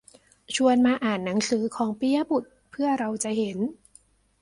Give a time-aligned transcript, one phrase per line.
[0.55, 3.57] ชวนมาอ่านหนังสือของปิยบุตรเพื่อเราจะเห็น